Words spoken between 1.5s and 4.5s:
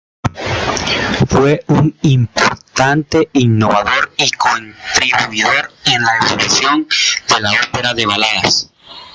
un importante innovador y